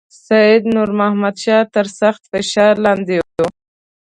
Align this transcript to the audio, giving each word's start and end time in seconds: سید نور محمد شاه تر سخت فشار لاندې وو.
سید 0.25 0.63
نور 0.75 0.89
محمد 0.97 1.35
شاه 1.43 1.65
تر 1.73 1.85
سخت 1.99 2.21
فشار 2.31 2.73
لاندې 2.85 3.15
وو. 3.21 3.45